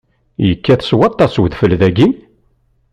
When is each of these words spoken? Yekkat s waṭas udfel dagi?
Yekkat 0.47 0.81
s 0.87 0.91
waṭas 0.97 1.33
udfel 1.43 1.73
dagi? 1.81 2.07